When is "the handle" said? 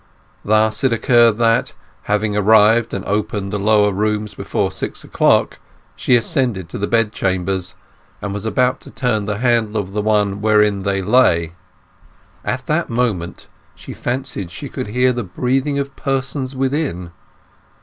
9.25-9.79